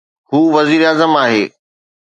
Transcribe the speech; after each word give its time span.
هو 0.33 0.39
وزيراعظم 0.59 1.17
آهي. 1.17 1.51